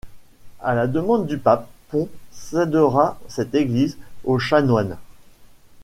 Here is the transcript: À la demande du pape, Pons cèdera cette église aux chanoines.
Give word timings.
À 0.61 0.73
la 0.73 0.87
demande 0.87 1.27
du 1.27 1.37
pape, 1.37 1.67
Pons 1.89 2.09
cèdera 2.31 3.19
cette 3.27 3.53
église 3.53 3.99
aux 4.23 4.39
chanoines. 4.39 4.97